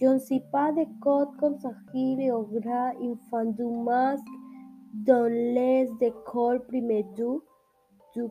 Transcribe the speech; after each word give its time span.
Je 0.00 0.06
ne 0.06 0.18
suis 0.18 0.40
pas 0.52 0.70
de 0.72 0.84
grand 1.00 1.32
enfant 1.42 3.44
du 3.44 3.64
masque 3.64 4.24
dans 4.92 5.32
les 5.32 5.88
écoles 6.00 6.64
primaires 6.66 7.04
du 7.14 7.40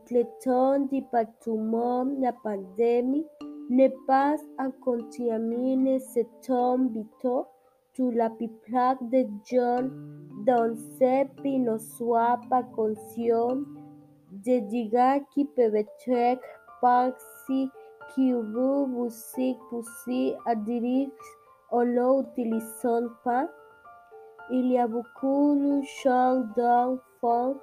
cléton 0.05 0.85
département. 0.91 2.05
La 2.19 2.31
pandémie 2.31 3.25
n'est 3.69 3.95
pas 4.05 4.35
un 4.59 4.69
contaminant, 4.71 5.97
c'est 5.99 6.27
un 6.49 6.87
vecteur. 6.87 7.47
Tout 7.95 8.11
la 8.11 8.29
plupart 8.29 9.01
des 9.01 9.27
gens 9.49 9.89
dans 10.45 10.75
ce 17.47 17.67
qui 18.13 18.27
qui 18.27 18.33
vous 18.33 19.09
poussez 19.69 20.35
à 20.45 20.55
dire 20.55 21.09
en 21.71 21.81
l'utilisant 21.81 23.07
pas. 23.23 23.47
Il 24.51 24.71
y 24.71 24.77
a 24.77 24.87
beaucoup 24.87 25.55
de 25.55 25.81
gens 26.03 26.43
d'enfants 26.55 27.55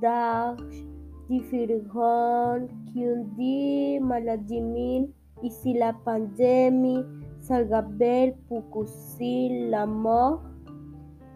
d'âge 0.00 0.86
différents 1.28 2.66
qui 2.86 3.06
ont 3.06 3.26
des 3.36 4.00
maladies 4.00 5.08
et 5.42 5.50
si 5.50 5.74
la 5.74 5.92
pandémie 5.92 7.04
s'aggrave 7.40 8.32
pour 8.48 8.70
causer 8.70 9.68
la 9.70 9.86
mort, 9.86 10.40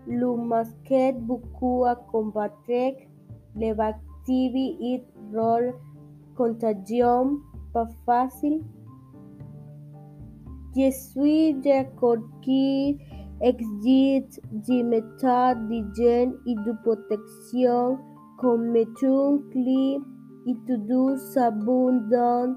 le 0.06 0.34
masque 0.36 0.91
aide 0.91 1.20
beaucoup 1.20 1.84
à 1.84 1.96
combattre. 1.96 2.54
Les 3.56 3.74
bactéries 3.74 4.77
et 4.80 5.04
rend 5.36 5.72
contagion 6.36 7.38
facile. 8.06 8.62
Je 10.77 10.91
suis 10.91 11.55
d'accord 11.55 12.19
qu'il 12.42 12.98
existe 13.41 14.41
des 14.53 14.83
méthodes 14.83 15.69
d'hygiène 15.69 16.34
et 16.47 16.55
de 16.55 16.72
protection 16.83 17.98
comme 18.39 18.70
mettons 18.70 19.42
clés 19.50 19.98
et 20.47 20.55
de 20.67 21.17
savon 21.17 22.00
dans 22.11 22.56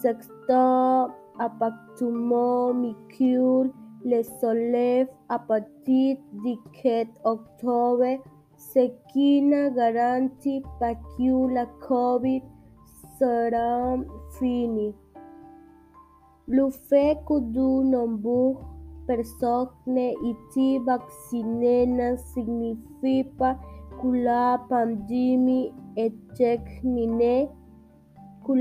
certains 0.00 1.08
appartements 1.38 2.74
micro 2.74 3.66
les 4.04 4.24
soleils 4.40 5.06
à 5.28 5.38
partir 5.38 6.16
du 6.32 6.56
4 6.82 7.08
octobre, 7.24 8.18
ce 8.56 8.90
qui 9.12 9.42
ne 9.42 9.70
garantit 9.70 10.62
que 10.80 11.54
la 11.54 11.66
COVID 11.86 12.42
sera 13.18 13.96
finie. 14.38 14.94
Le 16.48 16.70
fait 16.70 17.18
que 17.26 17.38
de 17.40 17.82
nombreuses 17.84 18.56
personnes 19.06 19.68
aient 19.96 20.80
vaccinées 20.84 22.16
signifie 22.34 23.24
pas 23.38 23.56
que 24.00 24.08
la 24.08 24.60
pandémie 24.68 25.72
est 25.96 26.14
que 28.44 28.52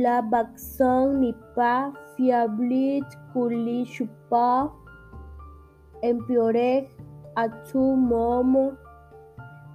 moment. 7.96 8.72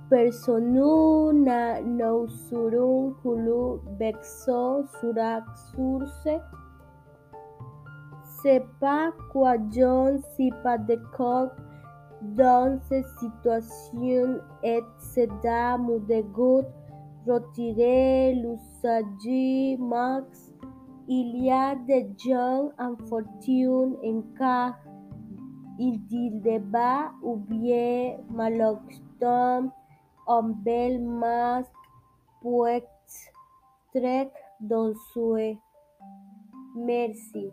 Personaux 0.09 1.33
na 1.33 1.81
nausurum 1.83 3.15
culu 3.23 3.81
vexo 3.99 4.87
suraxurse 4.97 6.35
sepa 8.39 9.11
quajon 9.33 10.23
sipa 10.33 10.79
de 10.79 10.97
coq 11.17 11.51
dans 12.39 12.79
ces 12.89 13.03
situations 13.19 14.39
et 14.63 14.85
se 14.99 15.27
da 15.43 15.77
mudegut 15.77 16.67
retirer 17.27 18.35
l'usage 18.43 19.79
max. 19.81 20.53
Il 21.09 21.45
y 21.45 21.51
a 21.51 21.75
des 21.75 22.09
gens 22.25 22.71
en 22.79 22.95
fortune 23.09 23.97
en 24.05 24.23
cas 24.39 24.77
il 25.79 26.01
dit 26.07 26.31
débat 26.31 27.13
ou 27.23 27.37
bien 27.37 28.17
un 30.27 30.43
bel 30.43 31.01
masque 31.01 31.71
peut 33.93 34.05
être 34.05 34.33
dangereux. 34.61 35.57
Merci. 36.77 37.51